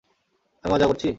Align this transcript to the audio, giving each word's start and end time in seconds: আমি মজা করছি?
আমি 0.63 0.71
মজা 0.73 0.85
করছি? 0.87 1.07